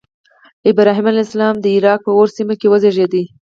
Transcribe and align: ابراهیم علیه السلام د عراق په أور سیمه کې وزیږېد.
ابراهیم 0.71 1.05
علیه 1.11 1.25
السلام 1.27 1.55
د 1.59 1.65
عراق 1.75 1.99
په 2.03 2.11
أور 2.17 2.27
سیمه 2.37 2.55
کې 2.59 2.67
وزیږېد. 2.69 3.13